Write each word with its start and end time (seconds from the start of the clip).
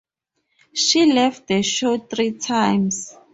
She 0.73 1.05
left 1.13 1.45
the 1.45 1.61
show 1.61 1.99
three 1.99 2.31
times. 2.31 3.15